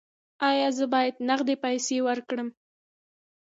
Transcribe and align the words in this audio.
ایا 0.49 0.69
زه 0.77 0.85
باید 0.93 1.15
نغدې 1.29 1.55
پیسې 1.63 1.97
ورکړم؟ 2.07 2.49